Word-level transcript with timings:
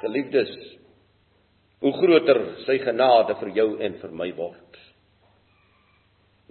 Geliefdes, 0.00 0.52
hoe 1.80 1.92
groter 1.96 2.40
sy 2.64 2.78
genade 2.80 3.36
vir 3.40 3.50
jou 3.56 3.68
en 3.84 3.96
vir 4.00 4.12
my 4.16 4.30
word, 4.36 4.78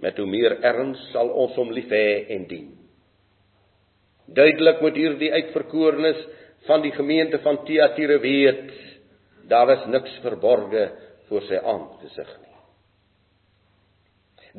met 0.00 0.18
hoe 0.18 0.26
meer 0.30 0.54
erns 0.66 1.00
sal 1.10 1.32
ons 1.42 1.56
hom 1.58 1.72
lief 1.74 1.90
hê 1.90 2.30
en 2.36 2.46
dien. 2.50 2.68
Duidelik 4.30 4.78
moet 4.84 4.98
hierdie 4.98 5.32
uitverkorenes 5.34 6.22
van 6.68 6.84
die 6.84 6.94
gemeente 6.94 7.40
van 7.42 7.58
Thyatira 7.66 8.20
weet, 8.22 8.70
daar 9.50 9.74
is 9.74 9.86
niks 9.90 10.14
verborge 10.22 10.86
voor 11.28 11.46
sy 11.48 11.58
aangesig 11.58 12.30
nie. 12.38 12.56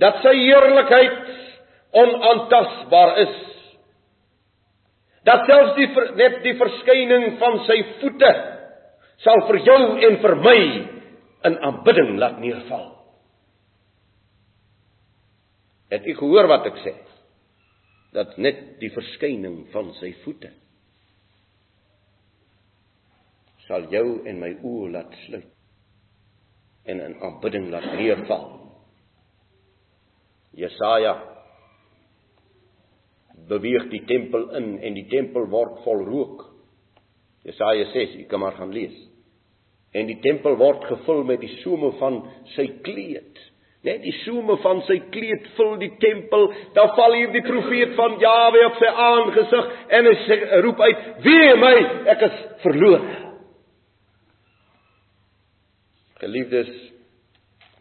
Dat 0.04 0.20
sy 0.24 0.36
heerlikheid 0.36 1.32
onaantastbaar 2.02 3.18
is. 3.24 3.38
Dat 5.28 5.46
selfs 5.48 5.78
die 5.78 5.90
net 6.20 6.42
die 6.44 6.58
verskyning 6.60 7.38
van 7.40 7.62
sy 7.68 7.78
voete 8.00 8.32
sal 9.24 9.46
vir 9.50 9.60
jou 9.66 9.82
en 10.08 10.18
vir 10.24 10.36
my 10.46 10.60
in 11.50 11.58
aanbidding 11.68 12.18
laat 12.22 12.40
neerval. 12.42 12.88
Het 15.92 16.08
u 16.08 16.16
gehoor 16.22 16.48
wat 16.48 16.68
ek 16.72 16.82
sê? 16.86 16.94
Dat 18.16 18.38
net 18.38 18.80
die 18.82 18.92
verskyning 18.94 19.66
van 19.74 19.94
sy 20.00 20.14
voete 20.24 20.52
sal 23.72 23.86
jou 23.94 24.20
en 24.28 24.40
my 24.42 24.50
oë 24.68 24.88
laat 24.92 25.14
sluit 25.26 25.52
en 26.92 27.00
in 27.00 27.14
aanbidding 27.24 27.70
laat 27.72 27.86
neerval. 27.96 28.48
Jesaja 30.58 31.14
beweeg 33.48 33.88
die 33.94 34.02
tempel 34.10 34.50
in 34.60 34.74
en 34.82 34.98
die 34.98 35.08
tempel 35.12 35.48
word 35.54 35.80
vol 35.86 36.04
rook. 36.08 36.44
Jesaja 37.48 37.88
6, 37.94 38.18
jy 38.20 38.28
kan 38.30 38.44
maar 38.44 38.58
gaan 38.60 38.74
lees. 38.76 38.98
En 39.92 40.08
die 40.08 40.20
tempel 40.24 40.56
word 40.60 40.86
gevul 40.88 41.26
met 41.28 41.42
die 41.44 41.52
some 41.62 41.92
van 42.00 42.22
sy 42.56 42.68
kleed. 42.86 43.40
Net 43.84 44.04
die 44.06 44.14
some 44.22 44.56
van 44.62 44.84
sy 44.86 45.00
kleed 45.12 45.48
vul 45.58 45.74
die 45.82 45.92
tempel. 46.00 46.48
Dan 46.76 46.94
val 46.96 47.16
hier 47.18 47.34
die 47.34 47.44
profeet 47.44 47.96
van 47.98 48.20
Jawe 48.22 48.62
op 48.70 48.78
sy 48.80 48.92
aangesig 49.08 49.74
en 49.98 50.08
hy 50.08 50.16
sê 50.28 50.38
roep 50.64 50.80
uit: 50.86 51.04
"Wee 51.26 51.56
my, 51.60 51.76
ek 52.14 52.26
is 52.30 52.40
verlore." 52.64 53.18
Geliefdes, 56.22 56.70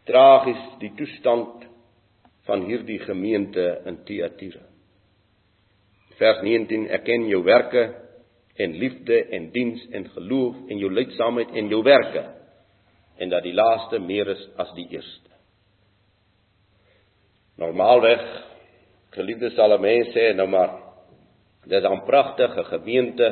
tragies 0.09 0.63
die 0.81 0.95
toestand 0.97 1.67
van 2.49 2.65
hierdie 2.65 2.99
gemeente 3.05 3.83
in 3.87 4.01
Thyatira. 4.09 4.65
Vers 6.17 6.41
19: 6.43 6.89
Erken 6.89 7.29
jou 7.29 7.45
werke 7.45 7.85
en 8.61 8.77
liefde 8.77 9.17
en 9.37 9.49
diens 9.55 9.87
en 9.97 10.07
geloof 10.15 10.57
en 10.69 10.79
jou 10.83 10.91
lydsaamheid 10.93 11.57
en 11.57 11.73
jou 11.73 11.81
werke 11.87 12.25
en 13.21 13.33
dat 13.33 13.45
die 13.45 13.57
laaste 13.57 14.01
meer 14.01 14.29
is 14.33 14.43
as 14.61 14.71
die 14.77 14.87
eerste. 14.91 15.29
Normaalweg 17.61 18.23
geliefdes 19.17 19.57
sal 19.57 19.77
mense 19.81 20.13
sê 20.17 20.31
nou 20.37 20.49
maar 20.49 20.77
dis 21.67 21.85
'n 21.85 22.05
pragtige 22.07 22.65
gemeente 22.65 23.29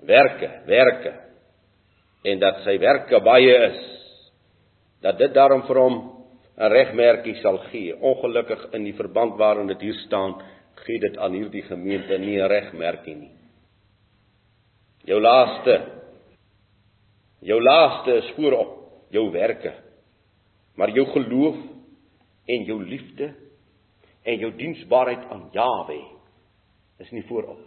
werke, 0.00 0.50
werke 0.66 1.12
en 2.24 2.38
dat 2.38 2.62
sy 2.64 2.78
werke 2.78 3.20
baie 3.20 3.56
is 3.70 3.80
dat 5.02 5.18
dit 5.18 5.34
daarom 5.34 5.62
vir 5.62 5.76
hom 5.76 5.96
'n 6.58 6.70
regmerkie 6.72 7.36
sal 7.42 7.58
gee. 7.70 7.94
Ongelukkig 7.94 8.72
in 8.72 8.84
die 8.84 8.94
verband 8.94 9.38
waarin 9.38 9.66
dit 9.66 9.80
hier 9.80 9.94
staan, 10.06 10.42
gee 10.74 10.98
dit 10.98 11.16
aan 11.18 11.32
hierdie 11.32 11.62
gemeente 11.62 12.18
nie 12.18 12.38
'n 12.40 12.48
regmerkie 12.48 13.14
nie. 13.14 13.37
Jou 15.04 15.20
laaste 15.20 15.78
jou 17.40 17.60
laaste 17.62 18.16
is 18.18 18.30
voorop 18.36 18.74
jou 19.14 19.30
werke. 19.30 19.72
Maar 20.74 20.90
jou 20.90 21.06
geloof 21.06 21.56
en 22.46 22.64
jou 22.64 22.78
liefde 22.84 23.32
en 24.22 24.38
jou 24.38 24.50
diensbaarheid 24.56 25.24
aan 25.30 25.48
Jawe 25.52 26.00
is 26.98 27.10
nie 27.14 27.24
voorop. 27.28 27.60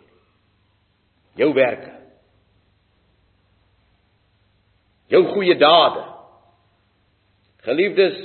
Jou 1.39 1.53
werke. 1.55 1.93
Jou 5.11 5.23
goeie 5.33 5.55
dade. 5.59 6.03
Geliefdes, 7.61 8.19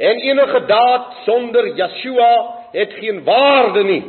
en 0.00 0.20
enige 0.24 0.60
daad 0.66 1.12
sonder 1.24 1.74
Yeshua 1.76 2.32
het 2.72 2.92
geen 3.00 3.24
waarde 3.24 3.84
nie. 3.84 4.02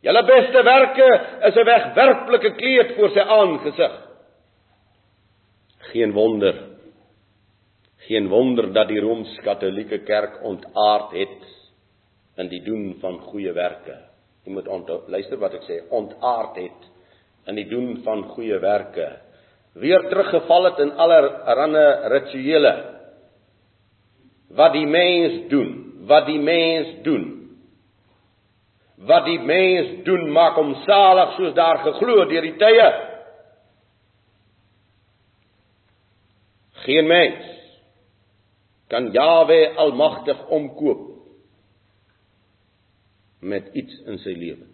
Julle 0.00 0.22
beste 0.24 0.62
werke 0.64 1.08
is 1.48 1.56
'n 1.56 1.64
wegwerplike 1.64 2.54
kleed 2.56 2.94
voor 2.96 3.10
sy 3.10 3.20
aangesig. 3.20 3.94
Geen 5.92 6.12
wonder. 6.12 6.54
Geen 7.96 8.28
wonder 8.28 8.72
dat 8.72 8.88
die 8.88 9.00
Rooms-Katolieke 9.00 9.98
Kerk 9.98 10.42
ontaard 10.42 11.12
het 11.12 11.42
in 12.36 12.48
die 12.48 12.62
doen 12.62 12.96
van 13.00 13.18
goeie 13.20 13.52
werke. 13.52 13.98
Jy 14.44 14.52
moet 14.52 14.68
onthou, 14.68 15.02
luister 15.08 15.38
wat 15.38 15.54
ek 15.54 15.62
sê, 15.62 15.82
ontaard 15.90 16.56
het 16.56 16.88
in 17.46 17.54
die 17.54 17.68
doen 17.68 18.00
van 18.04 18.22
goeie 18.22 18.58
werke. 18.58 19.20
Weer 19.74 20.08
teruggeval 20.08 20.64
het 20.64 20.78
in 20.78 20.92
allerlei 20.92 22.08
rituele 22.08 22.72
wat 24.48 24.72
die 24.72 24.86
mens 24.86 25.48
doen, 25.48 25.92
wat 26.06 26.26
die 26.26 26.40
mens 26.40 27.02
doen. 27.02 27.39
Wat 29.06 29.24
die 29.24 29.38
mens 29.40 30.02
doen 30.04 30.26
maak 30.32 30.58
hom 30.60 30.74
salig 30.84 31.36
soos 31.38 31.54
daar 31.56 31.80
geglo 31.86 32.24
deur 32.28 32.44
die 32.44 32.56
tye. 32.60 32.88
Geen 36.84 37.08
mens 37.08 37.46
kan 38.90 39.08
Jawe 39.14 39.60
almagtig 39.76 40.42
omkoop 40.52 41.06
met 43.40 43.70
iets 43.72 43.96
in 44.04 44.18
sy 44.20 44.34
lewe 44.36 44.66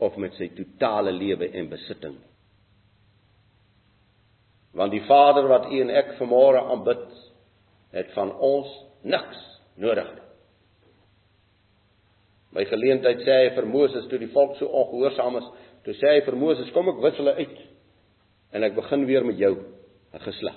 of 0.00 0.16
met 0.16 0.34
sy 0.38 0.48
totale 0.56 1.12
lewe 1.12 1.50
en 1.54 1.68
besitting. 1.70 2.16
Want 4.72 4.94
die 4.94 5.04
Vader 5.06 5.46
wat 5.50 5.68
u 5.70 5.80
en 5.84 5.92
ek 5.92 6.16
vanmôre 6.18 6.62
aanbid, 6.72 7.06
het 7.94 8.10
van 8.16 8.32
ons 8.38 8.72
niks 9.02 9.44
nodig 9.76 10.08
nie. 10.14 10.29
By 12.54 12.64
geleentheid 12.66 13.22
sê 13.22 13.36
hy 13.44 13.50
vir 13.54 13.68
Moses 13.70 14.08
toe 14.10 14.18
die 14.18 14.30
volk 14.34 14.56
so 14.58 14.66
ongehoorsaam 14.66 15.38
is, 15.38 15.50
toe 15.86 15.94
sê 15.98 16.16
hy 16.16 16.24
vir 16.26 16.36
Moses, 16.36 16.70
"Kom 16.74 16.88
ek 16.88 17.02
wis 17.02 17.16
hulle 17.16 17.34
uit 17.34 17.58
en 18.52 18.64
ek 18.64 18.74
begin 18.74 19.06
weer 19.06 19.24
met 19.24 19.38
jou, 19.38 19.54
'n 20.14 20.18
geslag." 20.18 20.56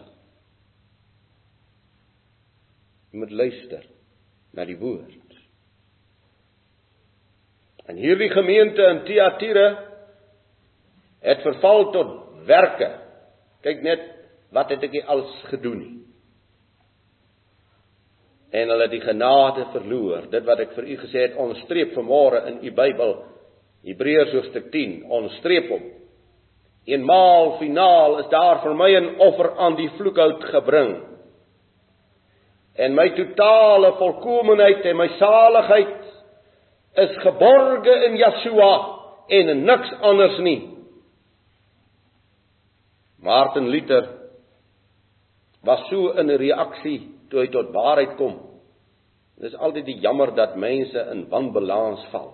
Jy 3.11 3.19
moet 3.19 3.31
luister 3.31 3.85
na 4.53 4.65
die 4.65 4.77
woord. 4.77 5.19
En 7.85 7.95
hierdie 7.95 8.29
gemeente 8.29 8.81
in 8.81 9.03
Thyatira 9.05 9.89
het 11.21 11.41
verval 11.41 11.91
tot 11.91 12.45
werke. 12.45 12.99
Kyk 13.61 13.81
net 13.83 13.99
wat 14.51 14.69
het 14.69 14.83
ek 14.83 15.05
al 15.05 15.21
gedoen 15.43 15.79
nie 15.79 16.02
en 18.53 18.69
hulle 18.69 18.87
die 18.91 19.01
genade 19.01 19.65
verloor. 19.73 20.27
Dit 20.31 20.45
wat 20.45 20.61
ek 20.61 20.75
vir 20.77 20.91
u 20.93 20.97
gesê 21.01 21.25
het, 21.25 21.37
onderstreep 21.41 21.95
vanmôre 21.97 22.43
in 22.51 22.59
u 22.61 22.71
Bybel, 22.77 23.15
Hebreërs 23.83 24.33
hoofstuk 24.35 24.69
10, 24.71 24.99
onderstreep 25.09 25.71
hom. 25.73 25.87
Eenmaal 26.85 27.57
finaal 27.61 28.19
is 28.21 28.29
daar 28.31 28.61
vir 28.63 28.75
my 28.75 28.91
'n 28.99 29.15
offer 29.19 29.57
aan 29.57 29.75
die 29.75 29.89
vloekhout 29.97 30.43
gebring. 30.43 30.91
En 32.75 32.95
my 32.95 33.09
totale 33.09 33.93
volkomeenheid 33.97 34.85
en 34.85 34.97
my 34.97 35.07
saligheid 35.07 36.01
is 36.95 37.17
geborge 37.17 37.93
in 38.05 38.17
Yeshua 38.17 38.99
en 39.27 39.65
niks 39.65 39.93
anders 40.01 40.37
nie. 40.39 40.69
Martin 43.17 43.69
Luther 43.69 44.07
was 45.63 45.89
so 45.89 46.11
in 46.11 46.29
'n 46.29 46.37
reaksie 46.37 47.13
toe 47.33 47.41
hy 47.41 47.49
tot 47.49 47.73
waarheid 47.73 48.13
kom. 48.19 48.37
Dit 49.41 49.49
is 49.49 49.57
altyd 49.57 49.87
die 49.89 49.97
jammer 50.03 50.35
dat 50.37 50.53
mense 50.61 51.01
in 51.11 51.25
wanbalans 51.31 52.05
val. 52.11 52.29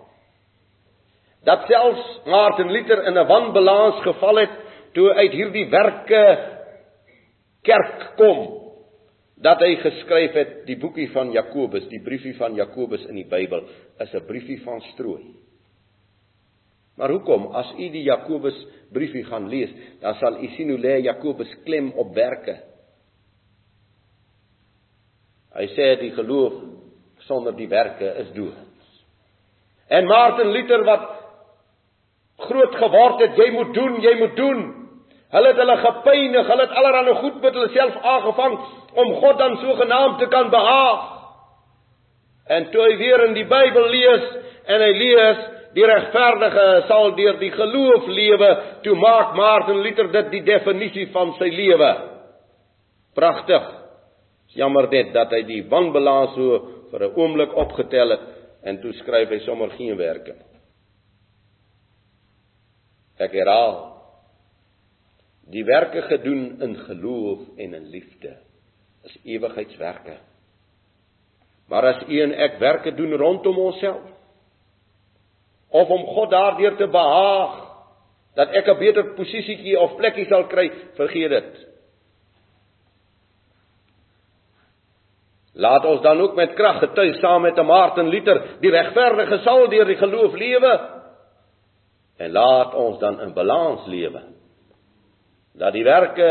Dat 1.48 1.64
selfs 1.72 2.08
Martin 2.28 2.72
Luther 2.76 3.06
in 3.08 3.16
'n 3.16 3.28
wanbalans 3.28 4.04
geval 4.04 4.44
het 4.44 4.56
toe 4.94 5.14
uit 5.14 5.32
hierdie 5.32 5.70
werke 5.72 6.24
kerk 7.64 8.16
kom 8.18 8.60
dat 9.40 9.62
hy 9.64 9.76
geskryf 9.80 10.34
het 10.36 10.66
die 10.68 10.76
boekie 10.76 11.08
van 11.14 11.32
Jakobus, 11.32 11.88
die 11.88 12.04
briefie 12.04 12.36
van 12.36 12.56
Jakobus 12.56 13.06
in 13.06 13.16
die 13.16 13.30
Bybel 13.30 13.64
is 14.00 14.14
'n 14.14 14.28
briefie 14.28 14.62
van 14.64 14.82
strooi. 14.82 15.24
Maar 16.98 17.10
hoekom 17.10 17.48
as 17.56 17.72
u 17.78 17.90
die 17.90 18.04
Jakobus 18.04 18.68
briefie 18.92 19.24
gaan 19.24 19.48
lees, 19.48 19.70
dan 20.02 20.16
sal 20.16 20.44
u 20.44 20.48
sien 20.48 20.70
hoe 20.70 20.80
lê 20.80 21.02
Jakobus 21.02 21.56
klem 21.64 21.92
op 21.92 22.14
werke. 22.14 22.69
Hy 25.58 25.66
sê 25.74 25.94
die 26.02 26.12
geloof 26.14 26.60
sonder 27.26 27.56
die 27.58 27.70
werke 27.70 28.10
is 28.24 28.34
dood. 28.36 28.66
En 29.90 30.06
Martin 30.06 30.52
Luther 30.54 30.84
wat 30.86 31.08
groot 32.46 32.76
geword 32.76 33.24
het, 33.24 33.38
jy 33.38 33.50
moet 33.52 33.74
doen, 33.74 33.96
jy 34.02 34.14
moet 34.20 34.36
doen. 34.38 34.60
Hulle 35.30 35.52
het 35.52 35.62
hulle 35.62 35.78
gepynig, 35.78 36.48
hulle 36.50 36.66
het 36.66 36.76
allerlei 36.78 37.16
goed 37.22 37.42
met 37.42 37.54
hulle 37.58 37.70
self 37.74 37.98
aangevang 38.02 38.60
om 39.04 39.16
God 39.22 39.38
dan 39.38 39.58
sogenaamd 39.62 40.20
te 40.20 40.28
kan 40.30 40.50
behaag. 40.50 41.08
En 42.50 42.70
toe 42.74 42.82
hy 42.82 42.94
weer 42.98 43.26
in 43.28 43.36
die 43.38 43.46
Bybel 43.50 43.90
lees 43.94 44.30
en 44.70 44.82
hy 44.82 44.94
lees 44.98 45.42
die 45.78 45.86
regverdige 45.86 46.66
sal 46.90 47.12
deur 47.18 47.38
die 47.42 47.52
geloof 47.54 48.08
lewe, 48.10 48.50
toe 48.86 48.96
maak 48.98 49.36
Martin 49.38 49.84
Luther 49.86 50.10
dit 50.14 50.32
die 50.38 50.46
definisie 50.48 51.10
van 51.14 51.36
sy 51.38 51.52
lewe. 51.54 51.92
Pragtig. 53.18 53.79
Jammer 54.58 54.90
net 54.90 55.14
dat 55.14 55.32
hy 55.32 55.44
die 55.46 55.64
wanbalans 55.70 56.34
so 56.36 56.60
vir 56.92 57.04
'n 57.06 57.16
oomblik 57.16 57.54
opgetel 57.54 58.10
het 58.10 58.26
en 58.64 58.82
toe 58.82 58.94
skryf 58.94 59.30
hy 59.30 59.40
sommer 59.40 59.70
geen 59.70 59.98
werke. 59.98 60.36
Ek 63.20 63.32
herhaal 63.32 63.96
die 65.50 65.64
werke 65.66 66.02
gedoen 66.02 66.62
in 66.62 66.76
geloof 66.76 67.40
en 67.58 67.74
in 67.74 67.90
liefde 67.90 68.38
is 69.04 69.18
ewigheidswerke. 69.24 70.18
Maar 71.70 71.86
as 71.94 72.04
u 72.08 72.22
en 72.22 72.34
ek 72.34 72.60
werke 72.60 72.92
doen 72.96 73.14
rondom 73.14 73.58
onsself 73.58 74.06
of 75.70 75.90
om 75.90 76.06
God 76.06 76.32
daardeur 76.32 76.76
te 76.78 76.88
behaag 76.88 77.58
dat 78.36 78.54
ek 78.54 78.68
'n 78.68 78.80
beter 78.80 79.06
posisietjie 79.16 79.80
of 79.80 79.96
plekkie 79.96 80.26
sal 80.26 80.48
kry, 80.48 80.72
vergeet 80.96 81.30
dit. 81.30 81.69
Laat 85.60 85.86
ons 85.86 86.02
dan 86.02 86.22
ook 86.24 86.36
met 86.36 86.54
krag 86.56 86.80
getuig 86.80 87.18
saam 87.20 87.42
met 87.44 87.58
Martin 87.66 88.08
Luther, 88.08 88.40
die 88.64 88.72
regverdige 88.72 89.42
sal 89.44 89.68
deur 89.68 89.90
die 89.90 90.00
geloof 90.00 90.38
lewe. 90.40 90.72
En 92.20 92.32
laat 92.32 92.76
ons 92.80 93.00
dan 93.00 93.20
in 93.26 93.34
balans 93.34 93.88
lewe 93.88 94.24
dat 95.60 95.76
die 95.76 95.84
werke 95.84 96.30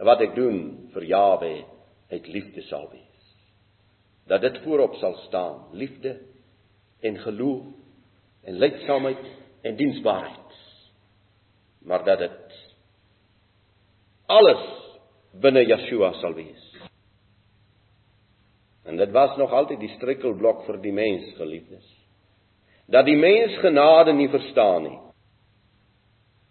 wat 0.00 0.22
ek 0.24 0.32
doen 0.32 0.88
vir 0.94 1.04
Jawe 1.04 1.52
uit 2.10 2.28
liefde 2.32 2.64
sal 2.70 2.86
wees. 2.88 3.26
Dat 4.30 4.40
dit 4.40 4.56
voorop 4.64 4.94
sal 5.00 5.18
staan, 5.26 5.66
liefde 5.76 6.16
en 7.04 7.18
geloof 7.20 7.66
en 8.48 8.56
lydsaamheid 8.56 9.26
en 9.68 9.76
diensbaarheid. 9.76 10.56
Maar 11.84 12.04
dat 12.04 12.24
dit 12.24 12.56
alles 14.30 14.64
binne 15.40 15.66
Yeshua 15.66 16.14
sal 16.22 16.32
wees. 16.38 16.69
En 18.84 18.96
dit 18.96 19.10
was 19.10 19.36
nog 19.36 19.52
altyd 19.52 19.80
die 19.80 19.92
struikelblok 19.96 20.64
vir 20.66 20.80
die 20.80 20.92
mens, 20.92 21.34
geliefdes. 21.36 21.86
Dat 22.90 23.06
die 23.06 23.18
mens 23.18 23.58
genade 23.60 24.12
nie 24.16 24.28
verstaan 24.32 24.82
nie. 24.88 24.98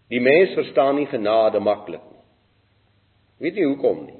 Die 0.09 0.21
mens 0.21 0.53
verstaan 0.57 0.95
nie 0.95 1.07
genade 1.09 1.59
maklik 1.59 2.03
nie. 2.05 2.23
Weet 3.39 3.59
jy 3.59 3.65
hoekom 3.69 4.03
nie? 4.05 4.19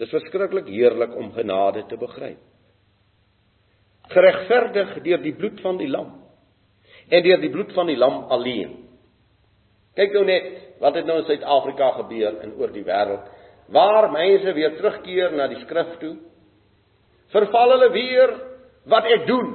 Dis 0.00 0.12
verskriklik 0.12 0.68
heerlik 0.68 1.14
om 1.16 1.32
genade 1.32 1.86
te 1.88 1.96
begryp. 1.96 2.40
Geregverdig 4.12 4.98
deur 5.02 5.22
die 5.22 5.34
bloed 5.34 5.60
van 5.64 5.80
die 5.80 5.88
lam 5.90 6.12
en 7.06 7.22
deur 7.22 7.40
die 7.42 7.50
bloed 7.50 7.72
van 7.74 7.86
die 7.90 7.98
lam 7.98 8.24
alleen. 8.34 8.72
Kyk 9.96 10.14
nou 10.14 10.24
net 10.28 10.46
wat 10.82 10.98
het 10.98 11.06
nou 11.08 11.20
in 11.20 11.26
Suid-Afrika 11.28 11.90
gebeur 12.00 12.40
en 12.44 12.54
oor 12.60 12.72
die 12.74 12.84
wêreld 12.86 13.30
waar 13.68 14.10
mense 14.10 14.52
weer 14.52 14.76
terugkeer 14.76 15.32
na 15.32 15.48
die 15.50 15.60
skrif 15.64 15.96
toe. 16.00 16.16
Verval 17.34 17.70
hulle 17.70 17.90
weer 17.90 18.34
wat 18.86 19.04
ek 19.04 19.26
doen. 19.26 19.54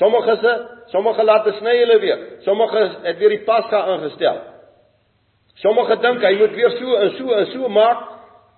Sommige 0.00 0.36
se 0.42 0.54
Sommige 0.92 1.24
laat 1.24 1.44
besny 1.44 1.78
hulle 1.78 1.98
weer. 1.98 2.18
Sommige 2.44 2.82
het 3.02 3.18
weer 3.18 3.32
die 3.32 3.44
pasga 3.46 3.86
ingestel. 3.94 4.42
Sommige 5.62 5.96
dink 6.02 6.22
hy 6.22 6.34
moet 6.38 6.52
weer 6.58 6.74
so 6.76 6.96
en 7.00 7.10
so 7.16 7.32
en 7.32 7.46
so 7.52 7.70
maak 7.72 8.02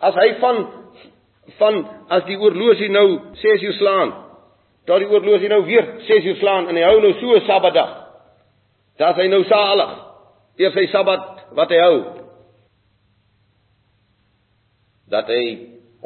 as 0.09 0.19
hy 0.19 0.33
van 0.43 0.63
van 1.61 1.77
as 2.11 2.25
die 2.27 2.39
oorlosie 2.41 2.89
nou 2.91 3.07
6 3.39 3.63
uur 3.69 3.77
slaan. 3.79 4.13
Dat 4.87 5.05
die 5.05 5.11
oorlosie 5.11 5.49
nou 5.49 5.63
weer 5.67 5.87
6 6.09 6.25
uur 6.33 6.39
slaan 6.41 6.69
en 6.69 6.77
hy 6.77 6.83
hou 6.83 7.01
nou 7.01 7.13
so 7.21 7.37
'n 7.37 7.47
Sabbatdag. 7.47 7.95
Dat 8.99 9.17
hy 9.17 9.29
nou 9.29 9.45
salig. 9.45 9.93
Eers 10.57 10.75
sy 10.75 10.87
Sabbat 10.87 11.47
wat 11.55 11.71
hy 11.71 11.79
hou. 11.79 12.26
Dat 15.11 15.31
hy 15.31 15.45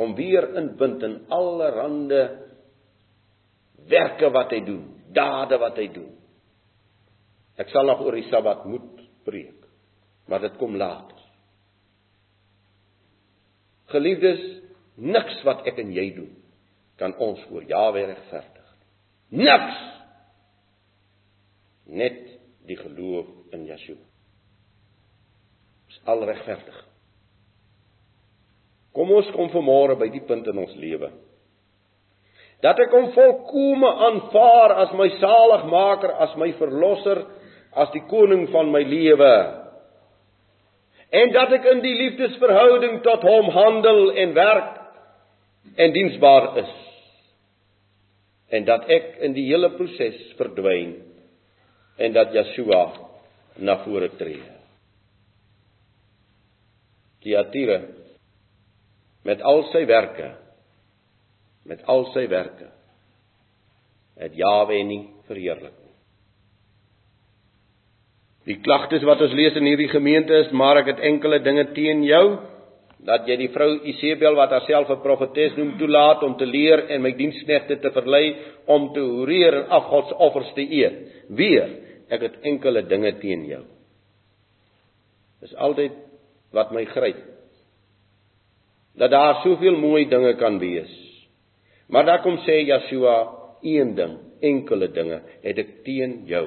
om 0.01 0.15
weer 0.15 0.47
inbind 0.57 1.03
in 1.03 1.17
allerlei 1.33 2.23
werke 3.91 4.31
wat 4.31 4.53
hy 4.55 4.61
doen 4.65 4.85
dade 5.13 5.59
wat 5.59 5.79
hy 5.81 5.89
doen. 5.93 6.13
Ek 7.61 7.71
sal 7.73 7.89
nog 7.89 8.03
oor 8.05 8.17
die 8.17 8.29
Sabbat 8.31 8.65
moet 8.71 9.03
preek, 9.27 9.67
maar 10.31 10.43
dit 10.45 10.57
kom 10.61 10.77
later. 10.79 11.19
Geliefdes, 13.91 14.43
niks 14.95 15.41
wat 15.45 15.67
ek 15.69 15.81
en 15.83 15.91
jy 15.97 16.07
doen 16.15 16.37
kan 17.01 17.15
ons 17.17 17.41
voor 17.49 17.65
Jahwe 17.65 18.05
regverdig. 18.11 18.73
Niks. 19.33 19.79
Net 21.91 22.19
die 22.69 22.77
geloof 22.77 23.31
in 23.57 23.65
Yeshua. 23.65 24.05
Is 25.89 25.97
al 26.05 26.27
regverdig. 26.29 26.77
Kom 28.95 29.11
ons 29.15 29.29
kom 29.35 29.51
vanmôre 29.53 29.97
by 29.99 30.09
die 30.11 30.23
punt 30.27 30.49
in 30.51 30.59
ons 30.59 30.73
lewe 30.79 31.11
dat 32.65 32.81
ek 32.83 32.93
hom 32.93 33.09
volkome 33.15 33.89
aanvaar 34.07 34.75
as 34.85 34.93
my 34.97 35.09
saligmaker, 35.17 36.13
as 36.27 36.35
my 36.41 36.51
verlosser, 36.59 37.23
as 37.73 37.89
die 37.95 38.03
koning 38.11 38.47
van 38.53 38.69
my 38.73 38.83
lewe. 38.85 39.33
En 41.11 41.33
dat 41.35 41.55
ek 41.57 41.67
in 41.73 41.81
die 41.83 41.95
liefdesverhouding 42.03 43.01
tot 43.07 43.25
hom 43.27 43.49
handel 43.55 44.11
en 44.13 44.35
werk 44.37 44.77
en 45.81 45.95
diensbaar 45.97 46.51
is. 46.63 46.75
En 48.51 48.67
dat 48.69 48.87
ek 48.91 49.17
in 49.27 49.35
die 49.35 49.47
hele 49.49 49.73
proses 49.79 50.19
verdwyn 50.39 50.99
en 52.01 52.15
dat 52.15 52.35
Yeshua 52.35 52.85
na 53.61 53.79
vore 53.85 54.11
tree. 54.19 54.43
Tiatire 57.25 57.81
met 59.25 59.43
al 59.43 59.65
sy 59.73 59.85
werke 59.89 60.33
met 61.69 61.83
al 61.85 62.07
sy 62.15 62.27
werke 62.31 62.71
het 64.21 64.37
Jawe 64.37 64.77
nie 64.85 65.07
verheerlik 65.29 65.77
nie. 65.81 65.95
Die 68.51 68.59
klagtes 68.65 69.05
wat 69.07 69.21
ons 69.25 69.37
lees 69.37 69.57
in 69.57 69.69
hierdie 69.69 69.91
gemeente 69.93 70.35
is, 70.45 70.51
maar 70.53 70.81
ek 70.83 70.95
het 70.95 71.05
enkele 71.11 71.41
dinge 71.45 71.71
teen 71.77 72.03
jou 72.05 72.25
dat 73.07 73.29
jy 73.29 73.37
die 73.41 73.51
vrou 73.55 73.69
Isebel 73.89 74.37
wat 74.37 74.53
haarself 74.53 74.91
'n 74.91 75.03
profetes 75.05 75.57
noem 75.57 75.79
toelaat 75.79 76.23
om 76.23 76.37
te 76.37 76.45
leer 76.45 76.89
en 76.91 77.03
my 77.03 77.13
diensknegte 77.17 77.81
te 77.81 77.91
verlei 77.91 78.37
om 78.67 78.93
te 78.93 79.01
hoereer 79.01 79.55
en 79.55 79.69
afgodsoffers 79.69 80.53
te 80.55 80.61
eet. 80.61 80.97
Weer, 81.29 81.69
ek 82.11 82.21
het 82.21 82.41
enkele 82.43 82.83
dinge 82.83 83.13
teen 83.21 83.47
jou. 83.47 83.65
Dis 85.41 85.55
altyd 85.55 85.93
wat 86.53 86.73
my 86.73 86.85
gryp. 86.85 87.17
Dat 88.95 89.11
daar 89.11 89.41
soveel 89.43 89.77
mooi 89.79 90.09
dinge 90.09 90.35
kan 90.37 90.59
wees. 90.59 90.91
Maar 91.89 92.05
daar 92.05 92.23
kom 92.23 92.39
sê 92.47 92.61
Yeshua 92.65 93.29
een 93.63 93.95
ding, 93.95 94.19
enkele 94.41 94.89
dinge 94.89 95.23
het 95.43 95.59
ek 95.59 95.83
teen 95.85 96.23
jou. 96.27 96.47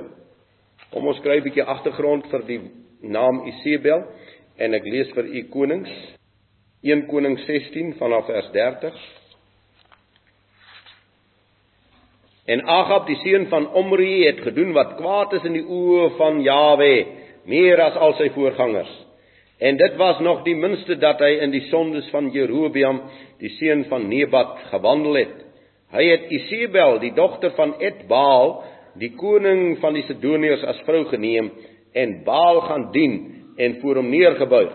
Kom 0.91 1.07
ons 1.07 1.19
kry 1.19 1.37
'n 1.37 1.43
bietjie 1.43 1.63
agtergrond 1.63 2.27
vir 2.31 2.43
die 2.47 2.61
naam 3.01 3.45
Isebel 3.47 4.03
en 4.57 4.73
ek 4.73 4.83
lees 4.83 5.11
vir 5.13 5.25
u 5.25 5.49
konings 5.49 5.91
1 6.83 7.05
Koning 7.07 7.37
16 7.39 7.93
vanaf 7.95 8.25
vers 8.25 8.49
30. 8.51 8.95
En 12.45 12.65
Agab 12.67 13.07
die 13.07 13.15
seun 13.21 13.47
van 13.47 13.69
Omri 13.71 14.25
het 14.25 14.41
gedoen 14.43 14.73
wat 14.75 14.97
kwaad 14.99 15.37
is 15.39 15.45
in 15.47 15.55
die 15.55 15.63
oë 15.63 16.09
van 16.17 16.41
Jawe, 16.43 16.91
meer 17.47 17.79
as 17.85 17.95
al 17.95 18.17
sy 18.19 18.27
voorgangers. 18.35 18.91
En 19.59 19.77
dit 19.77 19.95
was 19.95 20.19
nog 20.19 20.43
die 20.43 20.55
minste 20.55 20.97
dat 20.97 21.19
hy 21.19 21.37
in 21.45 21.51
die 21.51 21.67
sondes 21.69 22.09
van 22.09 22.31
Jerobeam, 22.33 23.01
die 23.39 23.51
seun 23.59 23.85
van 23.89 24.07
Nebat, 24.09 24.57
gewandel 24.71 25.19
het. 25.21 25.35
Hy 25.93 26.07
het 26.09 26.31
Isebel, 26.33 26.99
die 26.99 27.13
dogter 27.13 27.53
van 27.55 27.75
Etbaal, 27.79 28.63
die 28.99 29.13
koning 29.17 29.77
van 29.81 29.93
die 29.97 30.03
Sidoniërs 30.07 30.65
as 30.69 30.81
vrou 30.87 31.03
geneem 31.09 31.51
en 31.93 32.23
Baal 32.25 32.61
gaan 32.67 32.89
dien 32.93 33.15
en 33.57 33.79
voor 33.81 34.01
hom 34.01 34.09
neergebuig 34.09 34.73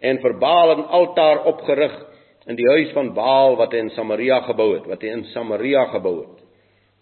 en 0.00 0.20
vir 0.20 0.34
Baal 0.40 0.76
'n 0.76 0.88
altaar 0.98 1.44
opgerig 1.44 1.94
in 2.46 2.56
die 2.56 2.68
huis 2.68 2.92
van 2.92 3.14
Baal 3.14 3.56
wat 3.56 3.72
hy 3.72 3.78
in 3.78 3.90
Samaria 3.90 4.40
gebou 4.40 4.74
het, 4.74 4.86
wat 4.86 5.02
hy 5.02 5.08
in 5.08 5.24
Samaria 5.24 5.84
gebou 5.84 6.16
het. 6.20 6.44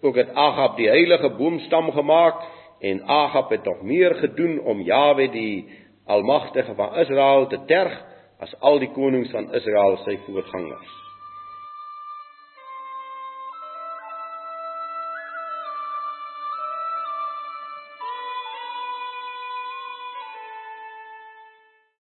Ook 0.02 0.16
het 0.16 0.34
Agab 0.34 0.76
die 0.76 0.88
heilige 0.88 1.28
boomstam 1.28 1.90
gemaak 1.92 2.42
en 2.80 3.02
Agab 3.02 3.50
het 3.50 3.64
nog 3.64 3.82
meer 3.82 4.14
gedoen 4.14 4.60
om 4.60 4.80
Jawe 4.80 5.28
die 5.28 5.68
Almagtige 6.06 6.74
van 6.74 6.98
Israel 7.00 7.46
te 7.46 7.60
terg 7.66 7.94
as 8.44 8.52
al 8.60 8.78
die 8.78 8.90
konings 8.92 9.30
van 9.32 9.52
Israel 9.54 9.96
sy 10.04 10.18
voorgangers. 10.26 11.03